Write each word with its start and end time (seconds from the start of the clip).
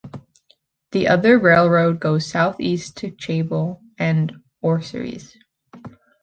The 0.93 1.07
other 1.07 1.37
railroad 1.37 1.99
goes 1.99 2.25
southeast 2.27 2.97
to 2.97 3.11
Chable 3.11 3.81
and 3.99 4.41
Orsieres. 4.63 5.37